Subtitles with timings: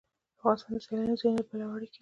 [0.37, 1.87] افغانستان د سیلاني ځایونو له پلوه اړیکې لري.